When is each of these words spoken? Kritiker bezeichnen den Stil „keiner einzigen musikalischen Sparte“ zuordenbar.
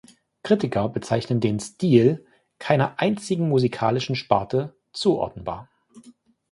Kritiker 0.41 0.89
bezeichnen 0.89 1.41
den 1.41 1.59
Stil 1.59 2.25
„keiner 2.57 2.99
einzigen 2.99 3.49
musikalischen 3.49 4.15
Sparte“ 4.15 4.75
zuordenbar. 4.93 5.69